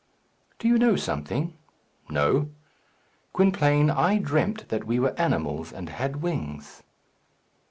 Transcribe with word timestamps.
"Do 0.57 0.67
you 0.67 0.79
know 0.79 0.95
something?" 0.95 1.53
"No." 2.09 2.49
"Gwynplaine, 3.33 3.91
I 3.91 4.17
dreamt 4.17 4.67
that 4.69 4.85
we 4.87 4.97
were 4.99 5.13
animals, 5.15 5.71
and 5.71 5.89
had 5.89 6.23
wings." 6.23 6.81